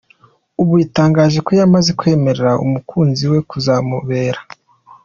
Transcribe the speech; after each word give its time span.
Ubu 0.61 0.73
yatangaje 0.83 1.37
ko 1.45 1.51
yamaze 1.59 1.89
kwemerera 1.99 2.51
umukunzi 2.65 3.23
we 3.31 3.39
kuzamubera 3.49 4.39